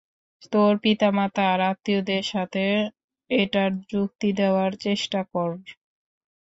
তোর 0.51 0.73
পিতামাতা 0.83 1.43
আর 1.53 1.61
আত্মীয়দের 1.71 2.23
সাথে 2.25 2.63
এটার 3.29 3.71
যুক্তি 3.91 4.29
দেয়ার 4.37 4.71
চেষ্টা 4.85 5.19
কর। 5.31 5.49